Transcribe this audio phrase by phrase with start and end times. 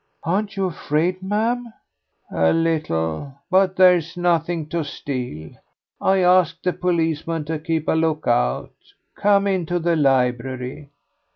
[0.23, 1.71] "Aren't you afraid, ma'am?"
[2.31, 5.51] "A little, but there's nothing to steal.
[6.01, 8.73] I asked the policeman to keep a look out.
[9.15, 10.89] Come into the library."